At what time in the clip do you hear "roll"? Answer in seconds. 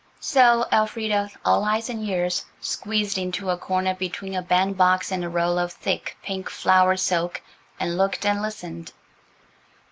5.29-5.59